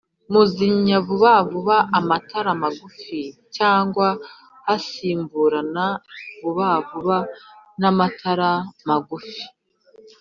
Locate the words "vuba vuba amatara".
1.07-2.51, 6.41-8.49